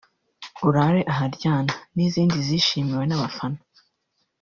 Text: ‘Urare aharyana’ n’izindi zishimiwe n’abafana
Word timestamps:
‘Urare 0.67 1.01
aharyana’ 1.11 1.73
n’izindi 1.95 2.37
zishimiwe 2.47 3.03
n’abafana 3.07 3.59